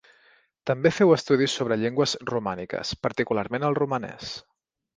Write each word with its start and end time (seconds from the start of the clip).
També 0.69 0.91
féu 0.99 1.13
estudis 1.15 1.57
sobre 1.59 1.77
llengües 1.83 2.15
romàniques, 2.31 2.95
particularment 3.05 3.69
el 3.71 3.79
romanès. 3.83 4.35